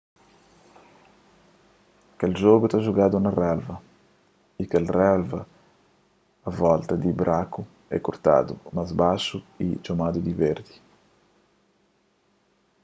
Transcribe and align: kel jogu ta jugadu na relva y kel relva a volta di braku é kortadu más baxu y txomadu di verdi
kel 2.17 2.31
jogu 2.41 2.65
ta 2.71 2.77
jugadu 2.87 3.17
na 3.21 3.31
relva 3.41 3.75
y 4.61 4.63
kel 4.71 4.85
relva 4.99 5.41
a 6.47 6.49
volta 6.59 6.93
di 6.97 7.11
braku 7.19 7.61
é 7.95 7.97
kortadu 8.05 8.53
más 8.75 8.89
baxu 8.99 9.37
y 9.65 9.67
txomadu 9.83 10.19
di 10.23 10.33
verdi 10.41 10.75